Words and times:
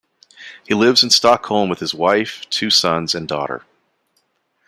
He 0.67 0.73
lives 0.73 1.03
in 1.03 1.11
Stockholm 1.11 1.69
with 1.69 1.77
his 1.77 1.93
wife, 1.93 2.41
two 2.49 2.71
sons 2.71 3.13
and 3.13 3.27
daughter. 3.27 3.63